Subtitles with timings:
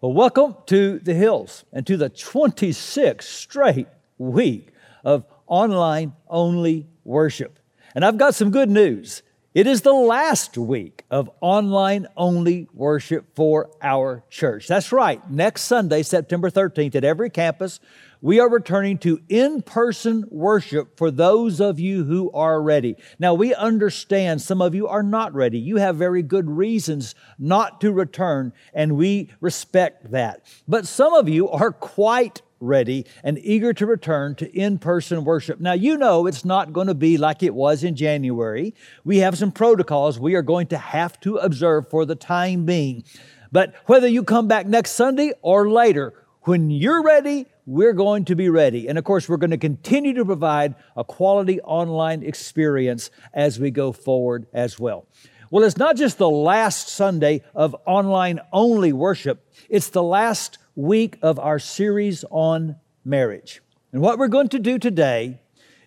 [0.00, 4.68] Well, welcome to the Hills and to the 26th straight week
[5.02, 7.58] of online only worship.
[7.96, 9.24] And I've got some good news.
[9.54, 14.68] It is the last week of online only worship for our church.
[14.68, 15.28] That's right.
[15.30, 17.80] Next Sunday, September 13th, at every campus,
[18.20, 22.96] we are returning to in person worship for those of you who are ready.
[23.18, 25.58] Now, we understand some of you are not ready.
[25.58, 30.44] You have very good reasons not to return, and we respect that.
[30.68, 35.60] But some of you are quite ready and eager to return to in person worship.
[35.60, 38.74] Now, you know it's not going to be like it was in January.
[39.04, 43.04] We have some protocols we are going to have to observe for the time being.
[43.50, 48.34] But whether you come back next Sunday or later, when you're ready, we're going to
[48.34, 48.88] be ready.
[48.88, 53.70] And of course, we're going to continue to provide a quality online experience as we
[53.70, 55.06] go forward as well.
[55.50, 61.18] Well, it's not just the last Sunday of online only worship, it's the last week
[61.22, 63.60] of our series on marriage.
[63.92, 65.40] And what we're going to do today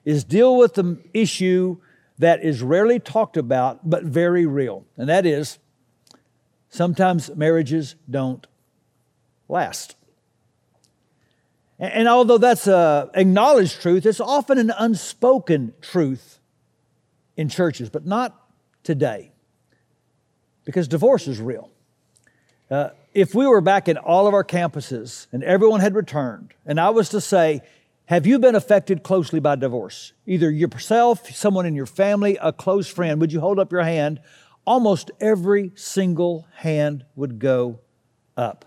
[0.04, 1.78] is deal with the issue
[2.20, 4.84] that is rarely talked about, but very real.
[4.98, 5.60] And that is
[6.70, 8.46] sometimes marriages don't
[9.48, 9.96] last.
[11.80, 16.40] And although that's an acknowledged truth, it's often an unspoken truth
[17.38, 18.38] in churches, but not
[18.84, 19.32] today,
[20.66, 21.70] because divorce is real.
[22.70, 26.80] Uh, if we were back in all of our campuses and everyone had returned, and
[26.80, 27.62] I was to say,
[28.06, 30.14] have you been affected closely by divorce?
[30.26, 34.20] Either yourself, someone in your family, a close friend, would you hold up your hand?
[34.66, 37.80] Almost every single hand would go
[38.36, 38.66] up.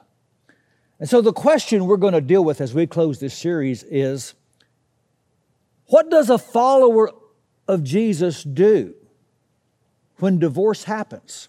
[0.99, 4.35] And so the question we're going to deal with as we close this series is
[5.87, 7.11] what does a follower
[7.69, 8.95] of Jesus do
[10.19, 11.49] when divorce happens?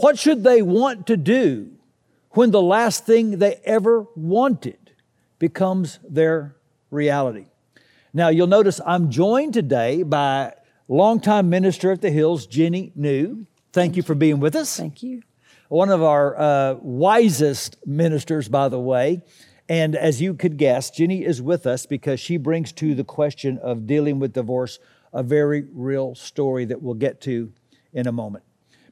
[0.00, 1.72] What should they want to do
[2.30, 4.92] when the last thing they ever wanted
[5.38, 6.56] becomes their
[6.90, 7.46] reality?
[8.12, 10.54] Now, you'll notice I'm joined today by
[10.88, 13.46] longtime minister at the Hills, Jenni New.
[13.72, 14.76] Thank you for being with us.
[14.76, 15.22] Thank you
[15.70, 19.22] one of our uh, wisest ministers, by the way.
[19.68, 23.56] And as you could guess, Jenni is with us because she brings to the question
[23.58, 24.80] of dealing with divorce
[25.12, 27.52] a very real story that we'll get to
[27.92, 28.42] in a moment.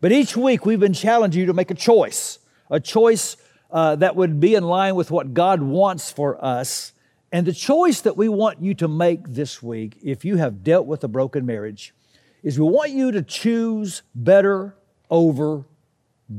[0.00, 2.38] But each week we've been challenging you to make a choice,
[2.70, 3.36] a choice
[3.70, 6.92] uh, that would be in line with what God wants for us.
[7.32, 10.86] And the choice that we want you to make this week, if you have dealt
[10.86, 11.94] with a broken marriage,
[12.42, 14.76] is we want you to choose better
[15.10, 15.66] over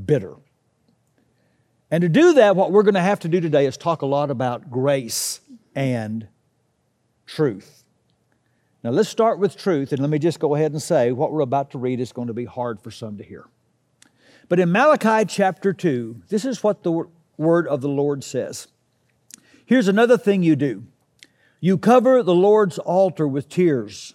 [0.06, 0.36] bitter.
[1.92, 4.06] And to do that, what we're going to have to do today is talk a
[4.06, 5.42] lot about grace
[5.76, 6.28] and
[7.26, 7.79] truth.
[8.84, 11.42] Now, let's start with truth, and let me just go ahead and say what we're
[11.42, 13.46] about to read is going to be hard for some to hear.
[14.48, 17.06] But in Malachi chapter 2, this is what the
[17.38, 18.68] word of the Lord says.
[19.66, 20.84] Here's another thing you do
[21.60, 24.14] you cover the Lord's altar with tears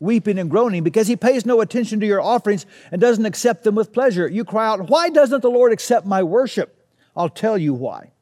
[0.00, 3.74] weeping and groaning because he pays no attention to your offerings and doesn't accept them
[3.74, 4.28] with pleasure.
[4.28, 6.86] You cry out, Why doesn't the Lord accept my worship?
[7.16, 8.12] I'll tell you why.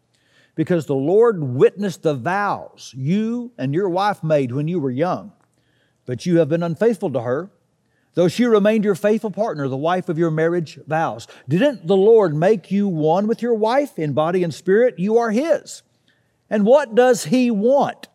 [0.54, 5.32] Because the Lord witnessed the vows you and your wife made when you were young,
[6.06, 7.50] but you have been unfaithful to her,
[8.14, 11.26] though she remained your faithful partner, the wife of your marriage vows.
[11.48, 14.98] Didn't the Lord make you one with your wife in body and spirit?
[14.98, 15.82] You are his.
[16.50, 18.08] And what does he want?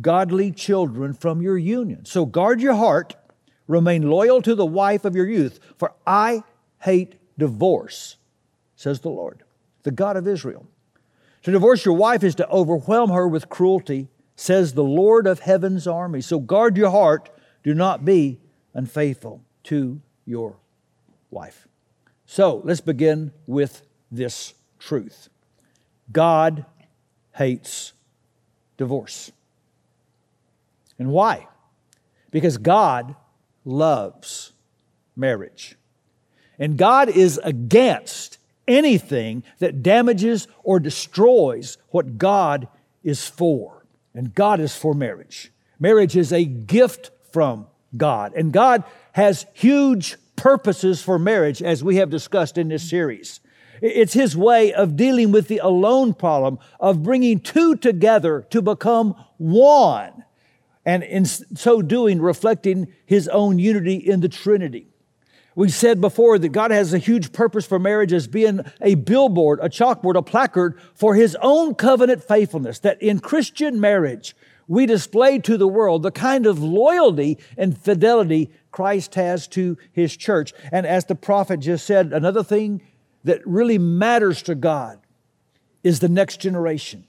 [0.00, 2.04] godly children from your union.
[2.04, 3.14] So guard your heart,
[3.66, 6.42] remain loyal to the wife of your youth, for I
[6.80, 8.16] hate divorce,
[8.74, 9.42] says the Lord,
[9.82, 10.66] the God of Israel.
[11.44, 15.86] To divorce your wife is to overwhelm her with cruelty, says the Lord of heaven's
[15.86, 16.20] army.
[16.20, 17.30] So guard your heart,
[17.64, 18.38] do not be
[18.74, 20.56] unfaithful to your
[21.30, 21.66] wife.
[22.26, 25.28] So let's begin with this truth
[26.12, 26.64] God
[27.34, 27.92] hates
[28.76, 29.32] divorce.
[30.98, 31.46] And why?
[32.30, 33.16] Because God
[33.64, 34.52] loves
[35.14, 35.76] marriage.
[36.58, 42.68] And God is against anything that damages or destroys what God
[43.04, 43.75] is for.
[44.16, 45.52] And God is for marriage.
[45.78, 47.66] Marriage is a gift from
[47.96, 48.32] God.
[48.34, 48.82] And God
[49.12, 53.40] has huge purposes for marriage, as we have discussed in this series.
[53.80, 59.14] It's His way of dealing with the alone problem, of bringing two together to become
[59.38, 60.24] one
[60.86, 64.86] and in so doing, reflecting his own unity in the Trinity.
[65.56, 69.58] We said before that God has a huge purpose for marriage as being a billboard,
[69.62, 72.78] a chalkboard, a placard for his own covenant faithfulness.
[72.80, 74.36] That in Christian marriage,
[74.68, 80.14] we display to the world the kind of loyalty and fidelity Christ has to his
[80.14, 80.52] church.
[80.70, 82.82] And as the prophet just said, another thing
[83.24, 85.00] that really matters to God
[85.82, 87.06] is the next generation.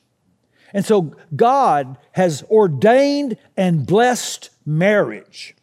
[0.73, 5.53] And so God has ordained and blessed marriage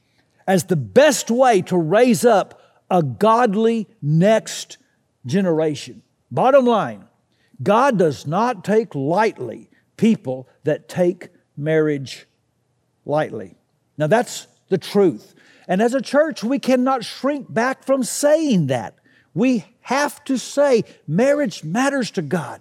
[0.46, 2.60] as the best way to raise up
[2.94, 4.78] a godly next
[5.26, 6.02] generation.
[6.30, 7.04] Bottom line,
[7.60, 12.26] God does not take lightly people that take marriage
[13.04, 13.56] lightly.
[13.98, 15.34] Now, that's the truth.
[15.66, 18.94] And as a church, we cannot shrink back from saying that.
[19.34, 22.60] We have to say marriage matters to God.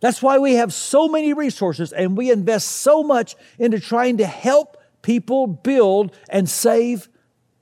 [0.00, 4.26] That's why we have so many resources and we invest so much into trying to
[4.26, 7.08] help people build and save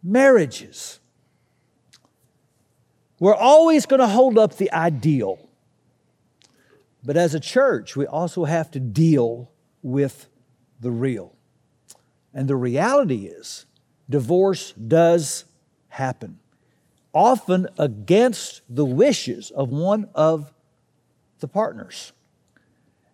[0.02, 0.99] marriages.
[3.20, 5.48] We're always going to hold up the ideal.
[7.04, 9.50] But as a church, we also have to deal
[9.82, 10.28] with
[10.80, 11.36] the real.
[12.34, 13.66] And the reality is,
[14.08, 15.44] divorce does
[15.88, 16.38] happen,
[17.12, 20.52] often against the wishes of one of
[21.40, 22.12] the partners.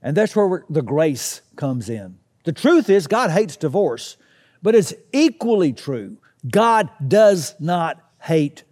[0.02, 2.19] And that's where the grace comes in.
[2.44, 4.17] The truth is, God hates divorce,
[4.62, 6.19] but it's equally true,
[6.49, 8.62] God does not hate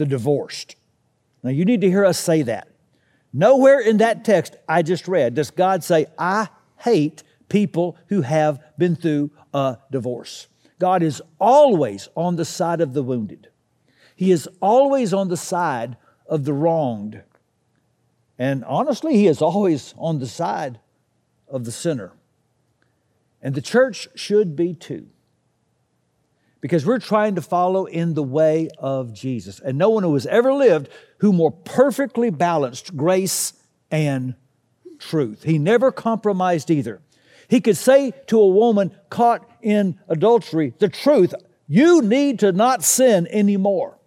[0.00, 0.76] the divorced.
[1.42, 2.68] Now, you need to hear us say that.
[3.34, 6.48] Nowhere in that text I just read does God say, I
[6.78, 10.48] hate people who have been through a divorce.
[10.78, 13.48] God is always on the side of the wounded,
[14.16, 17.22] He is always on the side of the wronged.
[18.38, 20.80] And honestly, He is always on the side
[21.46, 22.12] of the sinner.
[23.42, 25.08] And the church should be too.
[26.60, 29.60] Because we're trying to follow in the way of Jesus.
[29.60, 33.54] And no one who has ever lived who more perfectly balanced grace
[33.90, 34.34] and
[34.98, 35.42] truth.
[35.42, 37.00] He never compromised either.
[37.48, 41.34] He could say to a woman caught in adultery the truth,
[41.66, 43.98] you need to not sin anymore.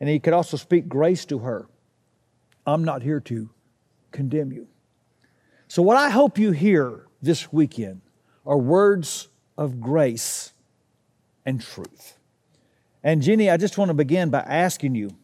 [0.00, 1.66] And he could also speak grace to her.
[2.66, 3.50] I'm not here to
[4.12, 4.68] condemn you.
[5.66, 8.02] So, what I hope you hear this weekend
[8.46, 10.52] are words of grace
[11.48, 12.18] and truth.
[13.02, 15.16] And Jenni, I just want to begin by asking you,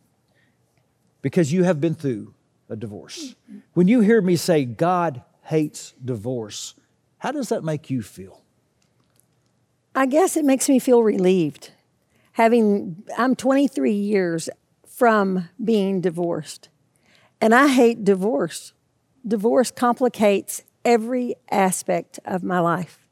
[1.20, 2.32] because you have been through
[2.70, 3.34] a divorce.
[3.74, 6.74] When you hear me say God hates divorce,
[7.18, 8.40] how does that make you feel?
[9.94, 11.72] I guess it makes me feel relieved.
[12.32, 14.48] Having, I'm 23 years
[14.88, 16.70] from being divorced,
[17.38, 18.72] and I hate divorce.
[19.28, 23.03] Divorce complicates every aspect of my life.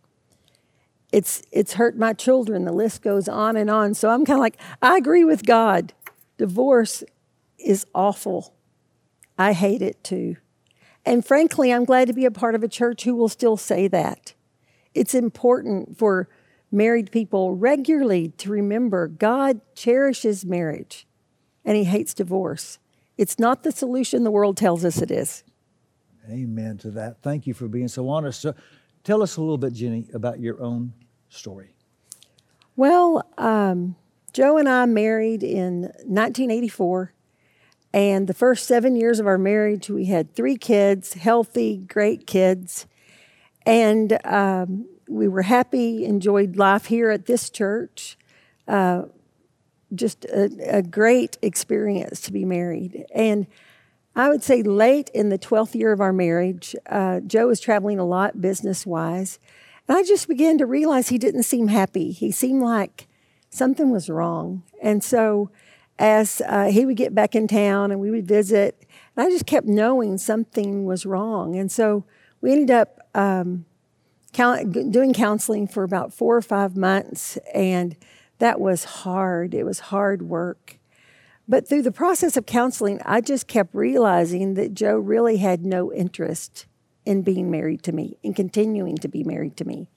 [1.12, 2.64] It's, it's hurt my children.
[2.64, 3.94] The list goes on and on.
[3.94, 5.92] So I'm kind of like, I agree with God.
[6.38, 7.04] Divorce
[7.58, 8.54] is awful.
[9.38, 10.36] I hate it too.
[11.04, 13.88] And frankly, I'm glad to be a part of a church who will still say
[13.88, 14.34] that.
[14.94, 16.28] It's important for
[16.70, 21.06] married people regularly to remember God cherishes marriage
[21.64, 22.78] and he hates divorce.
[23.18, 25.44] It's not the solution the world tells us it is.
[26.30, 27.22] Amen to that.
[27.22, 28.40] Thank you for being so honest.
[28.40, 28.54] So,
[29.04, 30.92] tell us a little bit, Jenni, about your own
[31.32, 31.74] story.
[32.76, 33.96] Well, um,
[34.32, 37.12] Joe and I married in 1984.
[37.94, 42.86] And the first seven years of our marriage, we had three kids, healthy, great kids.
[43.66, 48.16] And um, we were happy, enjoyed life here at this church.
[48.66, 49.02] Uh,
[49.94, 53.04] just a, a, great experience to be married.
[53.14, 53.46] And
[54.16, 57.98] I would say late in the 12th year of our marriage, uh, Joe was traveling
[57.98, 59.38] a lot business wise.
[59.88, 62.12] And I just began to realize he didn't seem happy.
[62.12, 63.08] He seemed like
[63.50, 64.62] something was wrong.
[64.82, 65.50] And so
[65.98, 68.86] as uh, he would get back in town and we would visit.
[69.16, 71.56] And I just kept knowing something was wrong.
[71.56, 72.04] And so
[72.40, 73.66] we ended up um,
[74.32, 77.36] doing counseling for about four or five months.
[77.54, 77.96] And
[78.38, 79.54] that was hard.
[79.54, 80.78] It was hard work.
[81.46, 85.92] But through the process of counseling, I just kept realizing that Joe really had no
[85.92, 86.66] interest
[87.04, 89.88] in being married to me, in continuing to be married to me.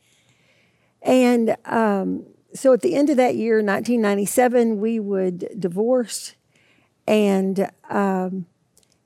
[1.01, 6.35] And um, so at the end of that year, 1997, we would divorce.
[7.07, 8.47] And um,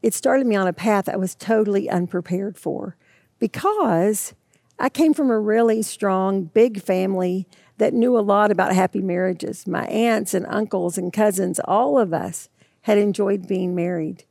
[0.02, 2.96] it started me on a path I was totally unprepared for
[3.38, 4.34] because
[4.80, 7.48] I came from a really strong, big family
[7.80, 9.68] that knew a lot about happy marriages.
[9.68, 12.50] My aunts and uncles and cousins, all of us
[12.82, 14.24] had enjoyed being married.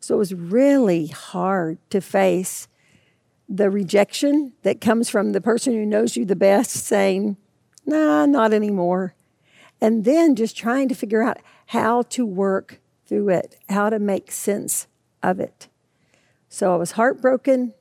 [0.00, 2.68] So it was really hard to face
[3.48, 7.36] the rejection that comes from the person who knows you the best saying,
[7.84, 9.14] nah, not anymore.
[9.80, 14.32] And then just trying to figure out how to work through it, how to make
[14.32, 14.86] sense
[15.22, 15.68] of it.
[16.48, 17.74] So I was heartbroken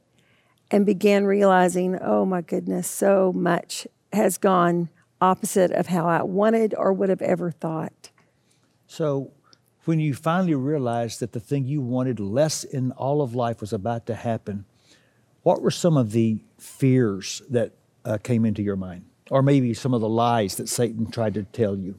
[0.71, 4.89] and began realizing, oh my goodness, so much has gone
[5.21, 8.09] opposite of how I wanted or would have ever thought.
[8.87, 9.31] So
[9.85, 13.71] when you finally realized that the thing you wanted less in all of life was
[13.71, 14.65] about to happen,
[15.43, 17.73] what were some of the fears that
[18.05, 19.05] uh, came into your mind?
[19.29, 21.95] Or maybe some of the lies that Satan tried to tell you?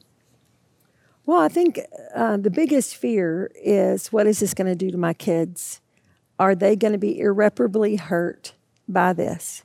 [1.25, 1.79] Well, I think
[2.13, 5.81] uh, the biggest fear is what is this going to do to my kids?
[6.37, 8.53] Are they going to be irreparably hurt
[8.87, 9.63] by this?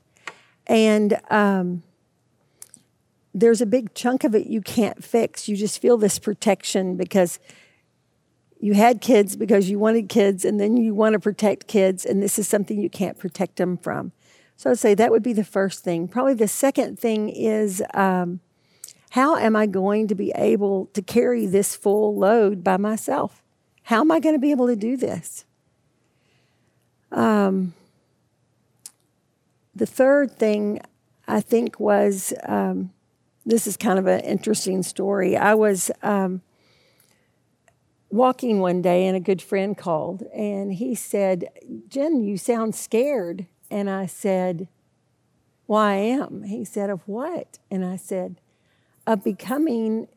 [0.66, 1.82] And um,
[3.34, 5.48] there's a big chunk of it you can't fix.
[5.48, 7.38] You just feel this protection because
[8.60, 12.22] you had kids because you wanted kids, and then you want to protect kids, and
[12.22, 14.12] this is something you can't protect them from.
[14.56, 16.06] So I'd say that would be the first thing.
[16.06, 17.82] Probably the second thing is.
[17.94, 18.40] Um,
[19.10, 23.42] how am I going to be able to carry this full load by myself?
[23.84, 25.44] How am I going to be able to do this?
[27.10, 27.74] Um,
[29.74, 30.80] the third thing
[31.26, 32.92] I think was um,
[33.44, 35.36] this is kind of an interesting story.
[35.36, 36.42] I was um,
[38.10, 41.46] walking one day and a good friend called and he said,
[41.88, 43.46] Jen, you sound scared.
[43.70, 44.68] And I said,
[45.66, 46.42] Well, I am.
[46.42, 47.58] He said, Of what?
[47.70, 48.40] And I said,
[49.06, 50.08] of becoming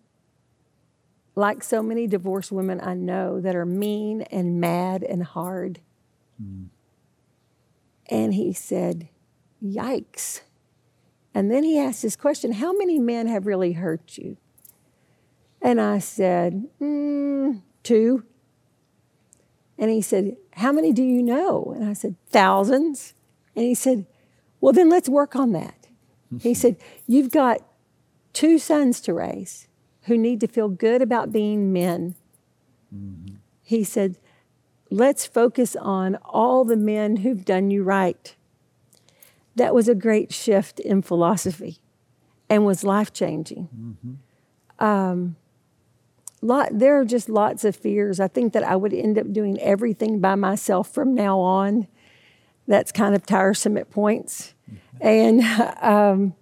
[1.35, 5.79] like so many divorced women I know that are mean and mad and hard.
[6.41, 6.67] Mm.
[8.09, 9.09] And he said,
[9.63, 10.41] Yikes.
[11.33, 14.37] And then he asked this question How many men have really hurt you?
[15.61, 18.23] And I said, mm, Two.
[19.77, 21.73] And he said, How many do you know?
[21.75, 23.13] And I said, Thousands.
[23.55, 24.05] And he said,
[24.61, 25.87] Well, then let's work on that.
[26.41, 27.61] he said, You've got
[28.31, 29.67] two sons to raise
[30.03, 32.15] who need to feel good about being men.
[32.93, 33.35] Mm-hmm.
[33.61, 34.17] He said,
[34.89, 38.35] Let's focus on all the men who've done you right.
[39.55, 41.79] That was a great shift in philosophy
[42.49, 43.69] and was life changing.
[43.75, 44.85] Mm-hmm.
[44.85, 45.35] Um,
[46.43, 48.19] lot, there are just lots of fears.
[48.19, 51.87] I think that I would end up doing everything by myself from now on.
[52.67, 54.53] That's kind of tiresome at points.
[55.01, 55.41] And
[55.81, 56.35] um,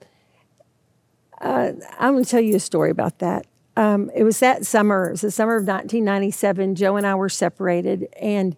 [1.39, 3.45] uh, I'm going to tell you a story about that.
[3.77, 6.75] Um, it was that summer, it was the summer of 1997.
[6.75, 8.55] Joe and I were separated, and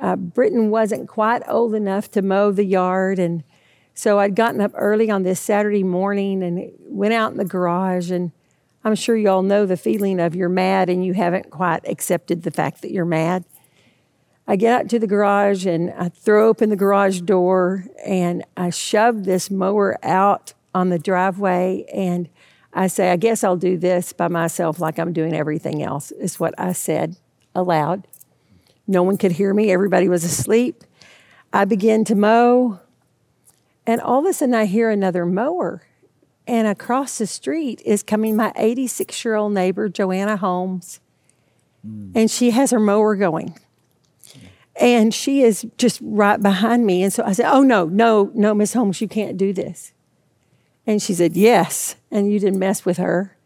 [0.00, 3.18] uh, Britton wasn't quite old enough to mow the yard.
[3.18, 3.44] And
[3.94, 8.10] so I'd gotten up early on this Saturday morning and went out in the garage.
[8.10, 8.32] And
[8.82, 12.42] I'm sure you all know the feeling of you're mad and you haven't quite accepted
[12.42, 13.44] the fact that you're mad.
[14.46, 18.70] I get out to the garage and I throw open the garage door and I
[18.70, 22.28] shove this mower out on the driveway and
[22.72, 26.40] I say, I guess I'll do this by myself like I'm doing everything else, is
[26.40, 27.16] what I said
[27.54, 28.06] aloud.
[28.86, 30.84] No one could hear me, everybody was asleep.
[31.52, 32.80] I begin to mow,
[33.86, 35.82] and all of a sudden I hear another mower.
[36.50, 40.98] And across the street is coming my 86 year old neighbor, Joanna Holmes,
[41.86, 42.10] mm.
[42.12, 43.56] and she has her mower going.
[44.74, 47.04] And she is just right behind me.
[47.04, 49.92] And so I said, Oh, no, no, no, Miss Holmes, you can't do this.
[50.88, 51.94] And she said, Yes.
[52.10, 53.36] And you didn't mess with her.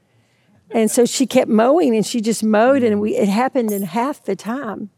[0.71, 4.25] And so she kept mowing and she just mowed, and we, it happened in half
[4.25, 4.89] the time.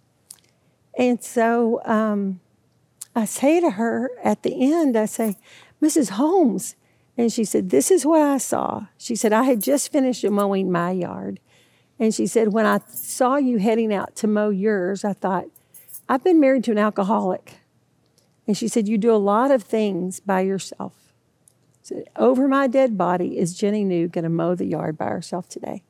[0.97, 2.39] And so um,
[3.17, 5.39] I say to her at the end, I say,
[5.83, 6.11] Mrs.
[6.11, 6.77] Holmes.
[7.17, 8.87] And she said, This is what I saw.
[8.99, 11.41] She said, I had just finished mowing my yard.
[11.99, 15.47] And she said, When I saw you heading out to mow yours, I thought,
[16.09, 17.61] I've been married to an alcoholic.
[18.47, 21.13] And she said, You do a lot of things by yourself.
[21.83, 25.49] So over my dead body is Jenni New going to mow the yard by herself
[25.49, 25.83] today.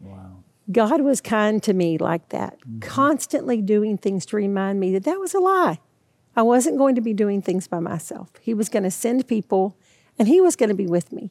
[0.00, 0.42] Wow.
[0.70, 2.80] God was kind to me like that, mm-hmm.
[2.80, 5.78] constantly doing things to remind me that that was a lie.
[6.34, 8.30] I wasn't going to be doing things by myself.
[8.40, 9.76] He was going to send people
[10.18, 11.30] and He was going to be with me.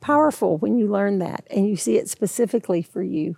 [0.00, 3.36] Powerful when you learn that and you see it specifically for you.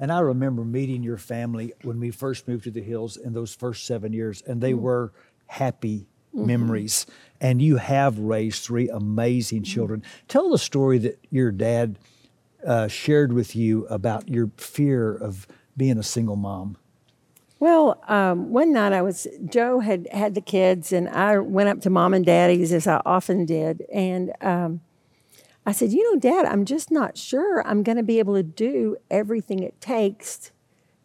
[0.00, 3.54] And I remember meeting your family when we first moved to the hills in those
[3.54, 4.82] first seven years, and they mm-hmm.
[4.82, 5.12] were
[5.46, 6.46] happy mm-hmm.
[6.46, 7.06] memories.
[7.40, 9.72] And you have raised three amazing mm-hmm.
[9.72, 10.02] children.
[10.28, 11.98] Tell the story that your dad
[12.66, 16.76] uh, shared with you about your fear of being a single mom.
[17.64, 21.80] Well, um, one night I was, Joe had had the kids, and I went up
[21.80, 23.86] to mom and daddy's as I often did.
[23.90, 24.82] And um,
[25.64, 28.42] I said, You know, dad, I'm just not sure I'm going to be able to
[28.42, 30.52] do everything it takes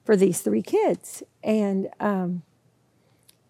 [0.04, 1.24] for these three kids.
[1.46, 2.44] And um,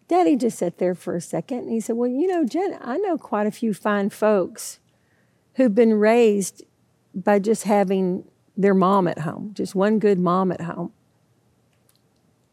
[0.08, 2.98] Daddy just sat there for a second and he said, Well, you know, Jen, I
[2.98, 4.80] know quite a few fine folks
[5.56, 6.64] who've been raised
[7.16, 8.26] by just having
[8.56, 10.94] their mom at home, just one good mom at home.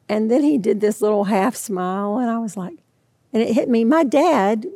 [0.09, 2.79] And then he did this little half smile, and I was like,
[3.33, 3.85] and it hit me.
[3.85, 4.67] My dad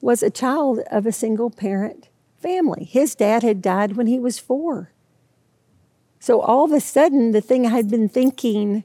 [0.00, 2.84] was a child of a single parent family.
[2.84, 4.92] His dad had died when he was four.
[6.20, 8.84] So all of a sudden, the thing I had been thinking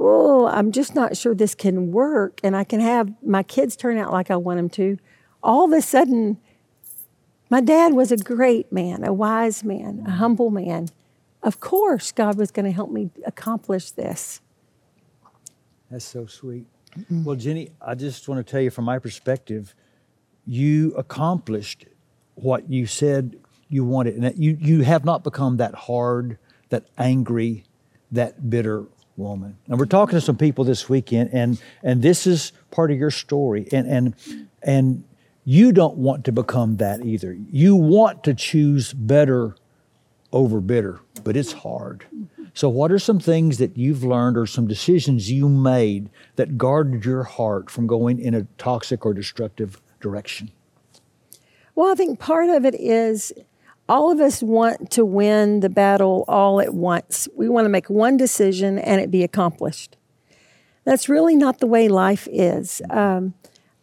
[0.00, 3.98] oh, I'm just not sure this can work and I can have my kids turn
[3.98, 4.98] out like I want them to,
[5.42, 6.38] all of a sudden,
[7.50, 10.88] my dad was a great man, a wise man, a humble man.
[11.42, 14.40] Of course, God was going to help me accomplish this.
[15.90, 16.66] That's so sweet.
[16.96, 17.24] Mm-hmm.
[17.24, 19.74] Well, Jenni, I just want to tell you from my perspective,
[20.46, 21.86] you accomplished
[22.34, 23.36] what you said
[23.68, 26.38] you wanted, and that you you have not become that hard,
[26.70, 27.64] that angry,
[28.10, 29.56] that bitter woman.
[29.68, 33.10] And we're talking to some people this weekend, and and this is part of your
[33.10, 34.14] story, and and
[34.62, 35.04] and
[35.44, 37.36] you don't want to become that either.
[37.50, 39.56] You want to choose better
[40.32, 42.06] over bitter, but it's hard.
[42.54, 47.04] So, what are some things that you've learned or some decisions you made that guarded
[47.04, 50.50] your heart from going in a toxic or destructive direction?
[51.74, 53.32] Well, I think part of it is
[53.88, 57.28] all of us want to win the battle all at once.
[57.34, 59.96] We want to make one decision and it be accomplished.
[60.84, 62.80] That's really not the way life is.
[62.90, 63.34] Um,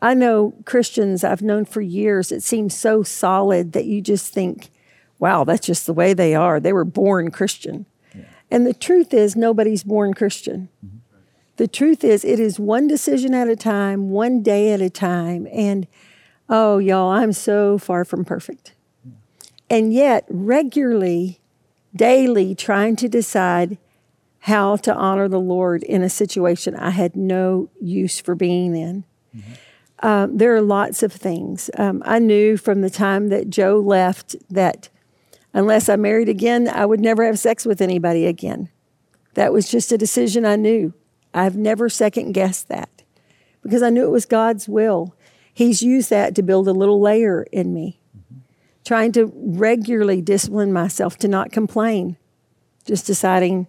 [0.02, 4.70] I know Christians I've known for years, it seems so solid that you just think,
[5.20, 6.60] wow, that's just the way they are.
[6.60, 7.86] They were born Christian.
[8.50, 10.70] And the truth is, nobody's born Christian.
[11.58, 15.48] The truth is, it is one decision at a time, one day at a time.
[15.51, 15.88] And
[16.48, 18.74] oh, y'all, I'm so far from perfect.
[19.70, 21.42] And yet, regularly,
[21.96, 23.77] daily, trying to decide
[24.42, 29.04] how to honor the Lord in a situation I had no use for being in.
[29.36, 30.38] Mm-hmm.
[30.38, 31.70] There are lots of things.
[31.77, 34.88] Um, I knew from the time that Joe left that
[35.58, 38.70] unless I married again, I would never have sex with anybody again.
[39.34, 40.94] That was just a decision I knew.
[41.34, 43.02] I've never second guessed that
[43.64, 45.16] because I knew it was God's will.
[45.52, 48.42] He's used that to build a little layer in me, mm-hmm.
[48.86, 52.18] trying to regularly discipline myself to not complain,
[52.86, 53.66] just deciding,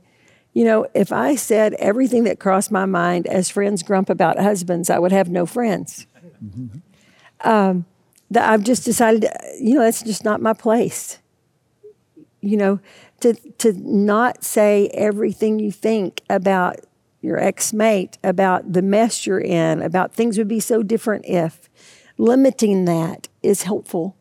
[0.53, 4.91] you know, if I said everything that crossed my mind as friends grump about husbands,
[4.91, 6.07] I would have no friends.
[6.45, 7.49] Mm-hmm.
[7.49, 7.87] Um,
[8.31, 9.25] that I've just decided,
[9.59, 11.19] you know, that's just not my place
[12.41, 12.81] you know,
[13.21, 16.77] to to not say everything you think about
[17.21, 21.69] your ex-mate, about the mess you're in, about things would be so different if
[22.17, 24.17] limiting that is helpful.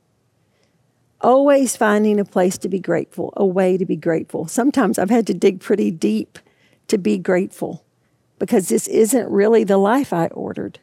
[1.21, 4.47] Always finding a place to be grateful, a way to be grateful.
[4.47, 6.39] Sometimes I've had to dig pretty deep
[6.87, 7.83] to be grateful
[8.39, 10.79] because this isn't really the life I ordered.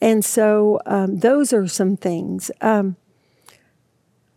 [0.00, 2.50] And so um, those are some things.
[2.60, 2.96] Um,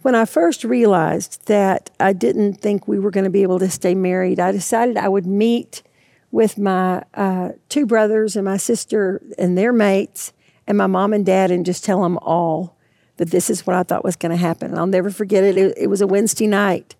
[0.07, 3.69] when I first realized that I didn't think we were going to be able to
[3.69, 5.83] stay married, I decided I would meet
[6.31, 10.31] with my uh, two brothers and my sister and their mates
[10.65, 12.77] and my mom and dad and just tell them all
[13.17, 14.69] that this is what I thought was going to happen.
[14.69, 15.57] And I'll never forget it.
[15.57, 15.77] it.
[15.77, 16.95] It was a Wednesday night.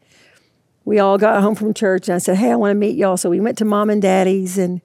[0.83, 3.15] We all got home from church and I said, Hey, I want to meet y'all.
[3.15, 4.81] So we went to mom and daddy's and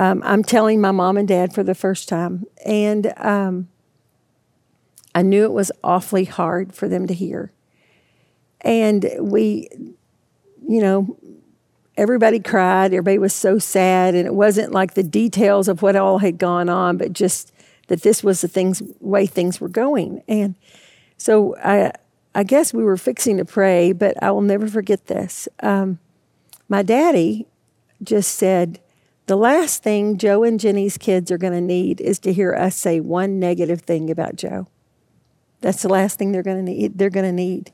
[0.00, 2.46] um, I'm telling my mom and dad for the first time.
[2.66, 3.68] And um,
[5.14, 7.52] I knew it was awfully hard for them to hear.
[8.60, 9.68] And we,
[10.66, 11.16] you know,
[11.96, 12.92] everybody cried.
[12.92, 14.14] Everybody was so sad.
[14.14, 17.52] And it wasn't like the details of what all had gone on, but just
[17.88, 20.22] that this was the things, way things were going.
[20.26, 20.54] And
[21.16, 21.92] so I,
[22.34, 25.48] I guess we were fixing to pray, but I will never forget this.
[25.60, 25.98] Um,
[26.68, 27.46] my daddy
[28.02, 28.80] just said,
[29.26, 32.76] the last thing Joe and Jenni's kids are going to need is to hear us
[32.76, 34.66] say one negative thing about Joe.
[35.64, 36.98] That's the last thing they're going to need.
[36.98, 37.72] They're going to need.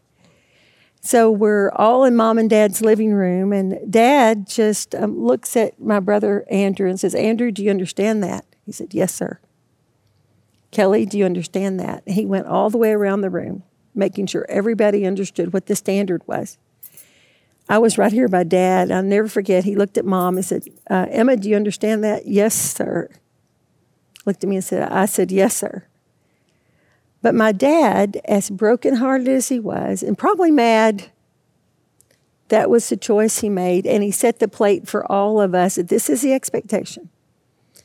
[1.01, 5.81] So we're all in mom and dad's living room, and dad just um, looks at
[5.81, 8.45] my brother Andrew and says, Andrew, do you understand that?
[8.65, 9.41] He said, Yes, sir.
[10.71, 12.05] Kelly, do you understand that?
[12.07, 16.23] He went all the way around the room, making sure everybody understood what the standard
[16.29, 16.59] was.
[17.69, 18.93] I was right here by dad.
[18.93, 19.65] I'll never forget.
[19.65, 22.27] He looked at mom and said, uh, Emma, do you understand that?
[22.29, 23.11] Yes, sir.
[24.27, 25.87] Looked at me and said, I said, Yes, sir.
[27.23, 31.11] But my dad, as brokenhearted as he was, and probably mad,
[32.49, 33.87] that was the choice he made.
[33.87, 35.77] And he set the plate for all of us.
[35.77, 37.11] that This is the expectation.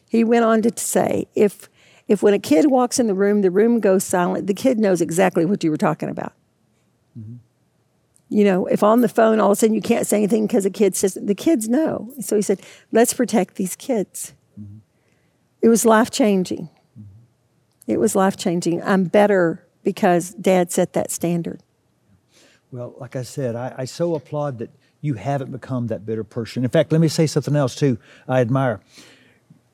[0.10, 1.70] He went on to say, if,
[2.08, 5.02] if when a kid walks in the room, the room goes silent, the kid knows
[5.02, 6.34] exactly what you were talking about.
[7.18, 7.36] Mm-hmm.
[8.30, 10.64] You know, if on the phone all of a sudden you can't say anything because
[10.64, 12.14] the kid says, the kids know.
[12.22, 14.34] So he said, let's protect these kids.
[14.60, 14.78] Mm-hmm.
[15.62, 16.70] It was life changing.
[17.88, 18.82] It was life changing.
[18.84, 21.62] I'm better because dad set that standard.
[22.72, 24.70] Well, like I said, I, I, so applaud that
[25.02, 26.64] you haven't become that bitter person.
[26.64, 27.98] In fact, let me say something else too.
[28.28, 28.82] I admire.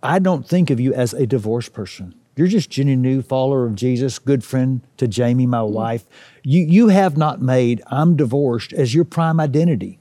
[0.03, 2.15] I don't think of you as a divorced person.
[2.35, 5.73] You're just Jenni New, follower of Jesus, good friend to Jamie, my mm-hmm.
[5.73, 6.05] wife.
[6.43, 9.99] You, you have not made I'm divorced as your prime identity.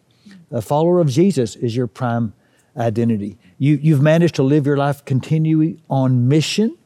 [0.51, 2.35] A follower of Jesus is your prime
[2.77, 3.39] identity.
[3.59, 6.77] You, you've managed to live your life continuing on mission,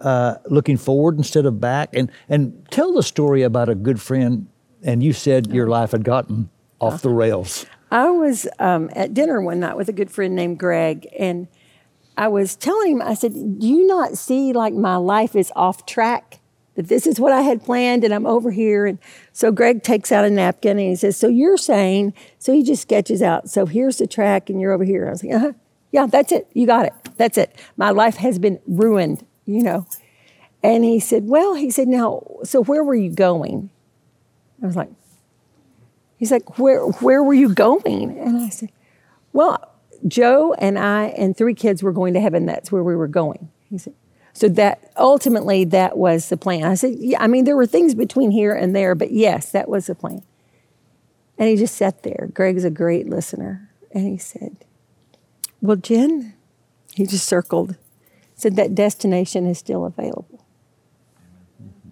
[0.00, 1.90] uh, looking forward instead of back.
[1.92, 4.48] And, and tell the story about a good friend.
[4.82, 7.66] And you said your life had gotten off the rails.
[7.90, 11.46] I was um, at dinner one night with a good friend named Greg, and
[12.16, 15.86] I was telling him, I said, Do you not see like my life is off
[15.86, 16.40] track?
[16.74, 18.86] That this is what I had planned, and I'm over here.
[18.86, 18.98] And
[19.32, 22.82] so Greg takes out a napkin and he says, So you're saying, so he just
[22.82, 25.06] sketches out, So here's the track, and you're over here.
[25.06, 25.52] I was like, Uh huh.
[25.92, 26.48] Yeah, that's it.
[26.52, 26.92] You got it.
[27.16, 27.56] That's it.
[27.76, 29.86] My life has been ruined, you know.
[30.62, 33.70] And he said, Well, he said, Now, so where were you going?
[34.62, 34.90] I was like,
[36.16, 38.18] He's like, where, where were you going?
[38.18, 38.72] And I said,
[39.32, 39.72] well,
[40.08, 42.46] Joe and I and three kids were going to heaven.
[42.46, 43.50] That's where we were going.
[43.68, 43.94] He said,
[44.32, 46.64] so that ultimately that was the plan.
[46.64, 49.68] I said, yeah, I mean, there were things between here and there, but yes, that
[49.68, 50.22] was the plan.
[51.38, 52.28] And he just sat there.
[52.32, 53.70] Greg's a great listener.
[53.92, 54.56] And he said,
[55.60, 56.34] well, Jen,
[56.94, 57.76] he just circled,
[58.36, 60.44] said that destination is still available.
[61.60, 61.88] Mm-hmm.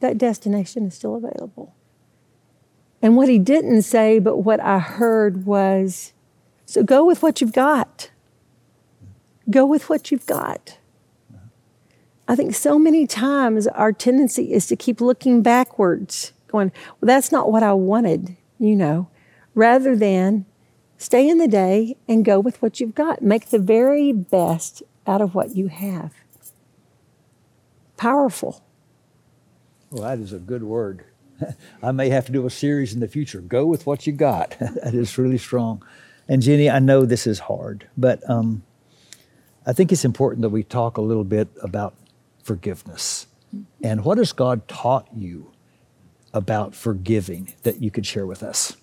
[0.00, 1.74] That destination is still available.
[3.00, 6.12] And what he didn't say, but what I heard was
[6.66, 8.10] so go with what you've got.
[9.48, 10.78] Go with what you've got.
[12.26, 17.32] I think so many times our tendency is to keep looking backwards, going, well, that's
[17.32, 19.08] not what I wanted, you know,
[19.54, 20.44] rather than
[20.98, 23.22] stay in the day and go with what you've got.
[23.22, 26.12] Make the very best out of what you have.
[27.96, 28.62] Powerful.
[29.90, 31.04] Well, that is a good word.
[31.82, 33.40] I may have to do a series in the future.
[33.40, 34.56] Go with what you got.
[34.60, 35.82] that is really strong.
[36.28, 38.62] And Jenni, I know this is hard, but um,
[39.66, 41.94] I think it's important that we talk a little bit about
[42.42, 43.26] forgiveness.
[43.82, 45.52] And what has God taught you
[46.34, 48.76] about forgiving that you could share with us?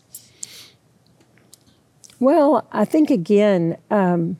[2.19, 4.37] Well, I think again, um,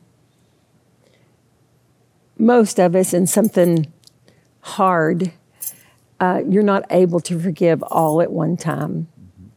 [2.38, 3.92] most of us in something
[4.60, 5.32] hard
[6.20, 9.08] uh, you're not able to forgive all at one time.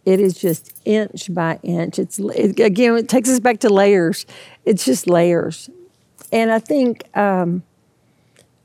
[0.05, 1.99] It is just inch by inch.
[1.99, 4.25] It's it, again, it takes us back to layers.
[4.65, 5.69] It's just layers,
[6.31, 7.63] and I think um,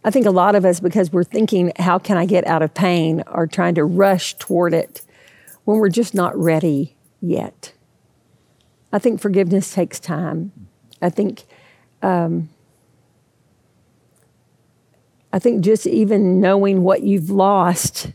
[0.04, 2.72] I think a lot of us, because we're thinking, "How can I get out of
[2.72, 5.02] pain?" are trying to rush toward it
[5.64, 7.73] when we're just not ready yet.
[8.94, 10.52] I think forgiveness takes time.
[11.02, 11.42] I think
[12.00, 12.48] um,
[15.32, 18.12] I think just even knowing what you've lost,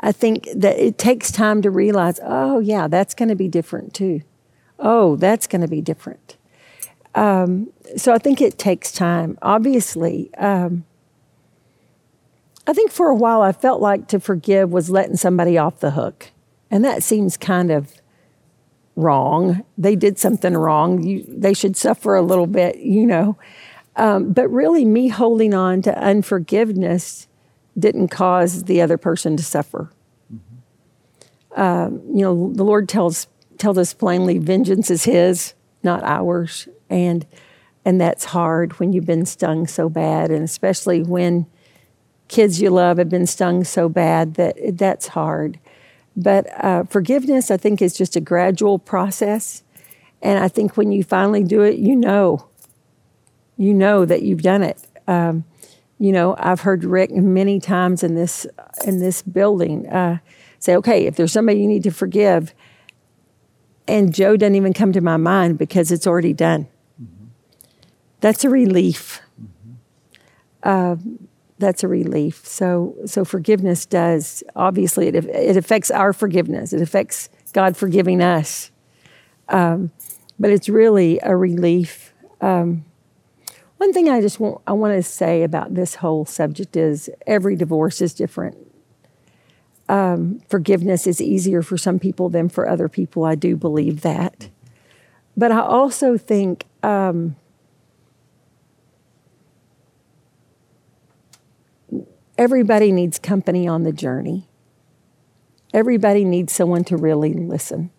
[0.00, 3.94] I think that it takes time to realize, oh, yeah, that's going to be different
[3.94, 4.22] too.
[4.80, 6.36] Oh, that's going to be different.
[7.14, 9.38] Um, so I think it takes time.
[9.40, 10.84] Obviously, um,
[12.66, 15.92] I think for a while I felt like to forgive was letting somebody off the
[15.92, 16.32] hook.
[16.72, 18.02] And that seems kind of
[18.96, 19.64] wrong.
[19.78, 21.02] They did something wrong.
[21.02, 23.38] You, they should suffer a little bit, you know.
[23.94, 27.28] Um, but really, me holding on to unforgiveness
[27.78, 29.90] didn't cause the other person to suffer.
[30.32, 31.60] Mm-hmm.
[31.60, 33.28] Um, you know, the Lord tells
[33.58, 37.26] tells us plainly, vengeance is His, not ours, and
[37.84, 41.46] and that's hard when you've been stung so bad, and especially when
[42.28, 45.58] kids you love have been stung so bad that that's hard.
[46.16, 49.62] But uh, forgiveness, I think, is just a gradual process,
[50.22, 52.48] and I think when you finally do it, you know
[53.56, 54.78] you know that you've done it.
[55.08, 55.44] Um,
[55.98, 58.46] you know, I've heard Rick many times in this
[58.84, 60.18] in this building uh,
[60.58, 62.52] say, "Okay, if there's somebody you need to forgive,"
[63.88, 66.68] and Joe doesn't even come to my mind because it's already done.
[67.02, 67.26] Mm-hmm.
[68.20, 69.22] That's a relief.
[69.40, 69.72] Mm-hmm.
[70.62, 70.96] Uh,
[71.58, 72.46] that's a relief.
[72.46, 76.72] So, so forgiveness does obviously it it affects our forgiveness.
[76.72, 78.70] It affects God forgiving us,
[79.48, 79.90] um,
[80.38, 82.12] but it's really a relief.
[82.40, 82.84] Um,
[83.78, 87.56] one thing I just want I want to say about this whole subject is every
[87.56, 88.56] divorce is different.
[89.88, 93.24] Um, forgiveness is easier for some people than for other people.
[93.24, 94.50] I do believe that,
[95.36, 97.36] but I also think um,
[102.38, 104.48] everybody needs company on the journey.
[105.74, 107.90] Everybody needs someone to really listen.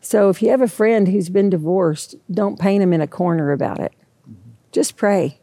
[0.00, 3.52] So if you have a friend who's been divorced, don't paint them in a corner
[3.52, 3.92] about it
[4.72, 5.38] just pray.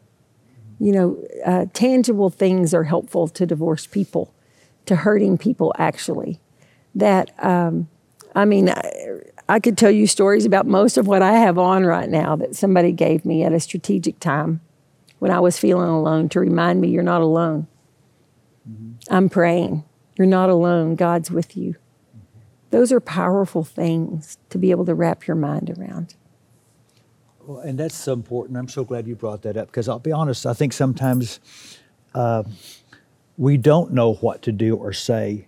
[0.78, 4.34] You know, uh, tangible things are helpful to divorced people,
[4.86, 6.40] to hurting people, actually.
[6.94, 7.88] That, um,
[8.34, 8.92] I mean, I,
[9.48, 12.56] I could tell you stories about most of what I have on right now that
[12.56, 14.60] somebody gave me at a strategic time
[15.18, 17.66] when I was feeling alone to remind me you're not alone.
[18.68, 19.14] Mm-hmm.
[19.14, 19.84] I'm praying.
[20.16, 20.96] You're not alone.
[20.96, 21.72] God's with you.
[21.72, 22.40] Mm-hmm.
[22.70, 26.14] Those are powerful things to be able to wrap your mind around.
[27.46, 28.58] Well, and that's so important.
[28.58, 31.38] I'm so glad you brought that up because I'll be honest, I think sometimes
[32.14, 32.42] uh,
[33.36, 35.46] we don't know what to do or say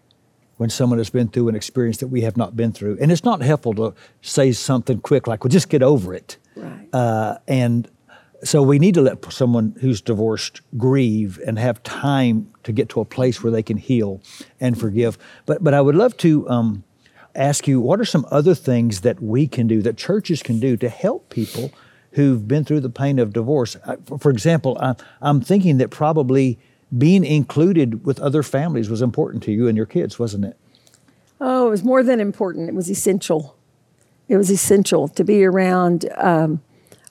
[0.59, 2.99] when someone has been through an experience that we have not been through.
[3.01, 6.37] And it's not helpful to say something quick like, well, just get over it.
[6.57, 6.89] Right.
[6.93, 7.89] Uh, and
[8.45, 13.01] so we need to let someone who's divorced grieve and have time to get to
[13.01, 14.21] a place where they can heal
[14.61, 15.19] and forgive.
[15.47, 16.85] But, but I would love to um,
[17.35, 20.77] ask you what are some other things that we can do, that churches can do
[20.77, 21.73] to help people
[22.13, 23.77] who've been through the pain of divorce?
[24.19, 24.79] For example,
[25.21, 26.59] I'm thinking that probably
[26.97, 30.57] being included with other families was important to you and your kids, wasn't it?
[31.41, 32.69] Oh, it was more than important.
[32.69, 33.57] It was essential.
[34.29, 36.63] It was essential to be around um,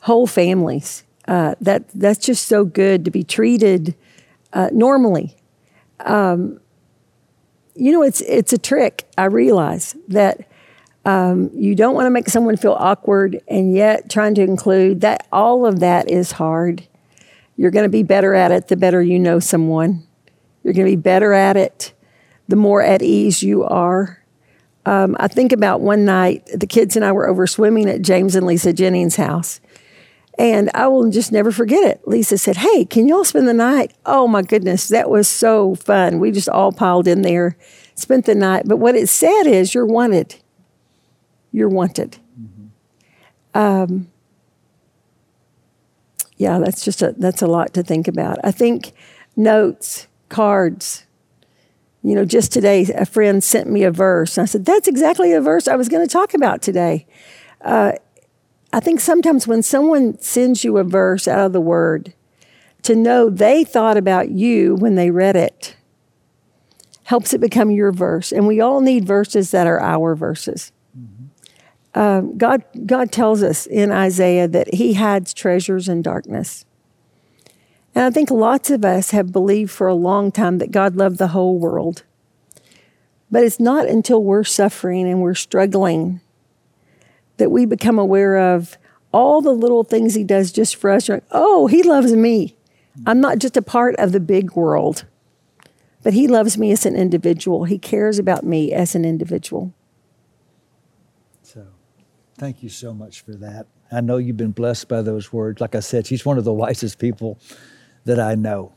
[0.02, 1.04] whole families.
[1.28, 3.96] Uh, that that's just so good to be treated
[4.54, 5.36] uh, normally.
[6.00, 6.60] Um,
[7.76, 9.06] you know, it's it's a trick.
[9.18, 10.48] I realize that
[11.06, 15.28] um, you don't want to make someone feel awkward, and yet trying to include that
[15.32, 16.88] all of that is hard.
[17.56, 20.08] You're going to be better at it the better you know someone.
[20.64, 21.94] You're going to be better at it
[22.48, 24.24] the more at ease you are.
[24.86, 28.36] Um, I think about one night, the kids and I were over swimming at James
[28.36, 29.60] and Lisa Jennings' house.
[30.40, 32.08] And I will just never forget it.
[32.08, 33.94] Lisa said, Hey, can y'all spend the night?
[34.06, 36.20] Oh my goodness, that was so fun.
[36.20, 37.58] We just all piled in there,
[37.96, 38.64] spent the night.
[38.68, 40.36] But what it said is, You're wanted.
[41.52, 42.18] You're wanted.
[42.40, 43.60] Mm-hmm.
[43.60, 44.08] Um,
[46.38, 48.38] yeah, that's just a that's a lot to think about.
[48.44, 48.94] I think
[49.36, 51.04] notes, cards.
[52.04, 54.38] You know, just today, a friend sent me a verse.
[54.38, 57.08] I said, That's exactly the verse I was going to talk about today.
[57.60, 57.94] Uh,
[58.74, 62.14] I think sometimes when someone sends you a verse out of the Word,
[62.84, 65.76] to know they thought about you when they read it
[67.08, 68.34] helps it become your verse.
[68.34, 70.74] And we all need verses that are our verses.
[71.96, 76.66] Um, God, God tells us in Isaiah that He hides treasures in darkness.
[77.96, 81.18] And I think lots of us have believed for a long time that God loved
[81.18, 82.04] the whole world.
[83.32, 86.20] But it's not until we're suffering and we're struggling
[87.38, 88.78] that we become aware of
[89.14, 91.08] all the little things He does just for us.
[91.10, 92.56] Like, oh, He loves me.
[93.06, 95.06] I'm not just a part of the big world,
[96.04, 97.66] but He loves me as an individual.
[97.66, 99.74] He cares about me as an individual.
[101.44, 101.68] So,
[102.38, 103.68] thank you so much for that.
[103.92, 105.62] I know you've been blessed by those words.
[105.62, 107.40] Like I said, she's one of the wisest people
[108.06, 108.74] that I know.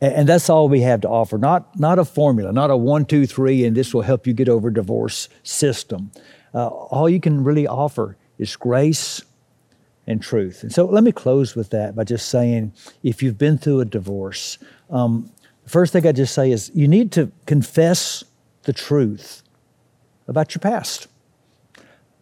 [0.00, 1.36] And, that's all we have to offer.
[1.36, 4.48] Not, not a formula, not a one, two, three, and this will help you get
[4.48, 6.10] over divorce system.
[6.54, 9.22] Uh, all you can really offer is grace
[10.06, 10.62] and truth.
[10.62, 13.84] And so let me close with that by just saying if you've been through a
[13.84, 14.58] divorce,
[14.90, 15.30] um,
[15.64, 18.24] the first thing I just say is you need to confess
[18.62, 19.42] the truth
[20.26, 21.06] about your past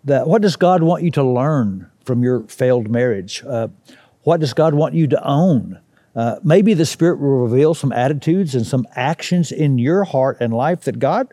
[0.05, 3.43] that what does God want you to learn from your failed marriage?
[3.47, 3.69] Uh,
[4.23, 5.79] what does God want you to own?
[6.15, 10.53] Uh, maybe the Spirit will reveal some attitudes and some actions in your heart and
[10.53, 11.33] life that God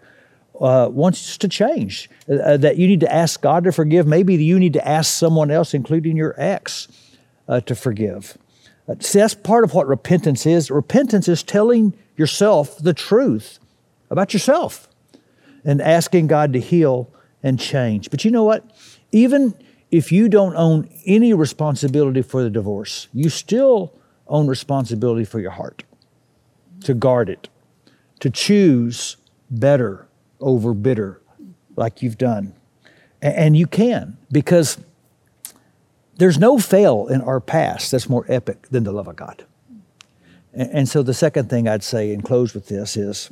[0.61, 4.07] uh, wants to change, uh, that you need to ask God to forgive.
[4.07, 6.87] Maybe you need to ask someone else, including your ex,
[7.47, 8.37] uh, to forgive.
[8.87, 10.71] Uh, see, that's part of what repentance is.
[10.71, 13.59] Repentance is telling yourself the truth
[14.09, 14.87] about yourself
[15.63, 17.09] and asking God to heal
[17.43, 18.09] and change.
[18.09, 18.63] But you know what?
[19.11, 19.53] Even
[19.91, 23.93] if you don't own any responsibility for the divorce, you still
[24.27, 25.83] own responsibility for your heart
[26.83, 27.49] to guard it,
[28.19, 29.17] to choose
[29.49, 30.07] better
[30.45, 31.19] over bitter,
[31.75, 32.53] like you've done.
[33.21, 34.77] And you can, because
[36.17, 39.43] there's no fail in our past that's more epic than the love of God.
[40.53, 43.31] And so the second thing I'd say and close with this is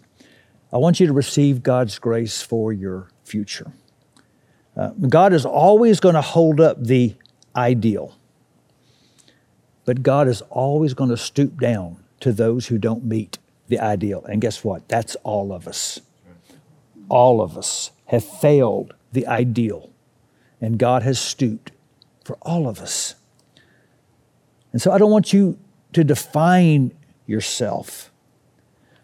[0.73, 3.71] I want you to receive God's grace for your future.
[4.75, 7.15] Uh, God is always going to hold up the
[7.55, 8.17] ideal,
[9.85, 14.25] but God is always going to stoop down to those who don't meet the ideal.
[14.25, 14.89] And guess what?
[14.89, 16.01] That's all of us.
[17.09, 19.89] All of us have failed the ideal,
[20.59, 21.71] and God has stooped
[22.23, 23.15] for all of us.
[24.71, 25.59] And so I don't want you
[25.93, 26.91] to define
[27.27, 28.11] yourself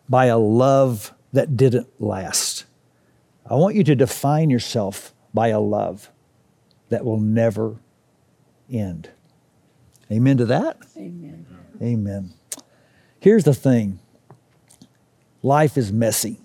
[0.08, 2.66] by a love that didn't last.
[3.46, 6.10] I want you to define yourself by a love
[6.90, 7.78] that will never
[8.72, 9.10] end.
[10.12, 10.78] Amen to that?
[10.98, 11.46] Amen.
[11.82, 12.34] Amen.
[13.20, 14.00] Here's the thing
[15.44, 16.40] life is messy,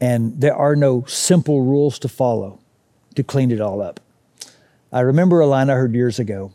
[0.00, 2.60] and there are no simple rules to follow
[3.14, 4.00] to clean it all up.
[4.92, 6.52] I remember a line I heard years ago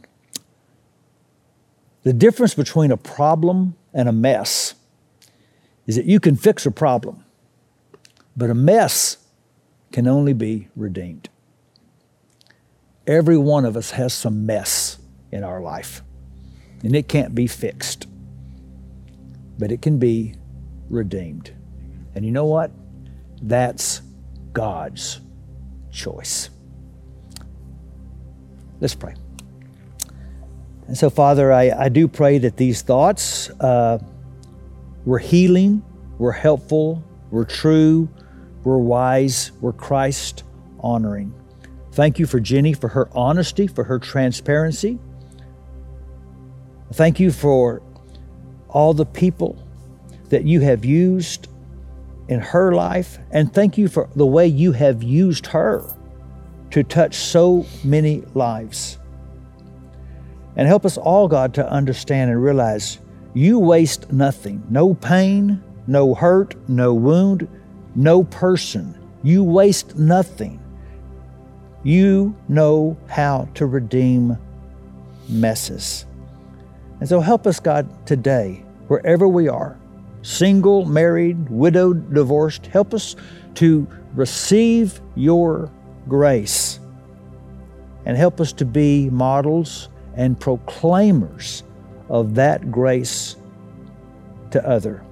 [2.04, 4.76] the difference between a problem and a mess
[5.86, 7.26] is that you can fix a problem,
[8.38, 9.18] but a mess
[9.92, 11.30] can only be redeemed.
[13.06, 14.98] Every one of us has some mess
[15.32, 16.04] in our life,
[16.84, 18.06] and it can't be fixed,
[19.58, 20.36] but it can be
[20.90, 21.52] redeemed.
[22.16, 22.72] And you know what?
[23.42, 24.02] That's
[24.54, 25.22] God's
[25.92, 26.50] choice.
[28.80, 29.16] Let's pray.
[30.88, 34.00] And so, Father, I, I do pray that these thoughts uh,
[35.06, 35.84] were healing,
[36.18, 38.10] were helpful, were true,
[38.64, 40.44] were wise, were Christ
[40.80, 41.34] honoring.
[41.92, 44.98] Thank you for Jenni, for her honesty, for her transparency.
[46.94, 47.84] Thank you for
[48.70, 49.62] all the people
[50.30, 51.49] that you have used
[52.30, 53.18] in her life.
[53.32, 55.84] And thank you for the way you have used her
[56.72, 59.00] to touch so many lives.
[60.56, 63.00] And help us all, God, to understand and realize
[63.34, 67.48] you waste nothing no pain, no hurt, no wound,
[67.96, 68.96] no person.
[69.24, 70.60] You waste nothing.
[71.84, 74.38] You know how to redeem
[75.28, 76.06] messes.
[77.00, 79.78] And so help us, God, today, wherever we are
[80.22, 83.16] single, married, widowed, divorced help us
[83.56, 85.72] to receive your
[86.08, 86.80] grace
[88.06, 91.64] and help us to be models and proclaimers
[92.10, 93.36] of that grace
[94.52, 95.04] to other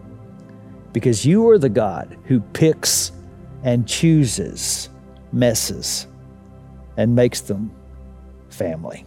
[0.93, 3.11] because you are the God who picks
[3.63, 4.89] and chooses
[5.31, 6.07] messes
[6.97, 7.71] and makes them
[8.49, 9.05] family.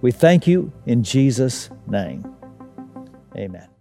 [0.00, 2.34] We thank you in Jesus' name.
[3.36, 3.73] Amen.